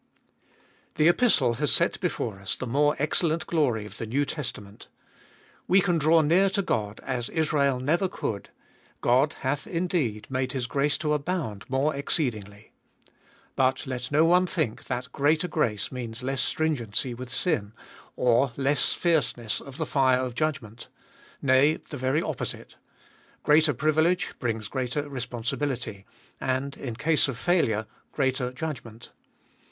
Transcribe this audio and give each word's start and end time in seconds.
THE 0.95 1.07
Epistle 1.07 1.53
has 1.61 1.71
set 1.71 1.99
before 1.99 2.39
us 2.39 2.55
the 2.55 2.65
more 2.65 2.95
excellent 2.97 3.45
glory 3.45 3.85
of 3.85 3.99
the 3.99 4.07
New 4.07 4.25
Testament. 4.25 4.87
We 5.67 5.79
can 5.79 5.99
draw 5.99 6.21
near 6.21 6.49
to 6.49 6.63
God 6.63 6.99
as 7.03 7.29
Israel 7.29 7.79
never 7.79 8.07
could; 8.09 8.49
God 9.01 9.33
hath 9.41 9.67
indeed 9.67 10.25
made 10.27 10.53
His 10.53 10.65
grace 10.65 10.97
to 10.97 11.13
abound 11.13 11.69
more 11.69 11.93
exceedingly. 11.93 12.71
But 13.55 13.85
let 13.85 14.11
no 14.11 14.25
one 14.25 14.47
think 14.47 14.85
that 14.85 15.11
greater 15.11 15.47
grace 15.47 15.91
means 15.91 16.23
less 16.23 16.41
stringency 16.41 17.13
with 17.13 17.29
sin, 17.29 17.71
or 18.15 18.53
less 18.57 18.93
fierceness 18.93 19.61
of 19.61 19.77
the 19.77 19.85
fire 19.85 20.21
of 20.21 20.33
judgment. 20.33 20.87
Nay, 21.43 21.75
the 21.75 21.97
very 21.97 22.23
opposite. 22.23 22.75
Greater 23.43 23.75
privilege 23.75 24.33
brings 24.39 24.67
greater 24.67 25.03
responsi 25.03 25.55
bility, 25.59 26.05
and, 26.39 26.75
in 26.75 26.95
case 26.95 27.27
of 27.27 27.37
failure, 27.37 27.85
greater 28.13 28.51
judgment. 28.51 29.11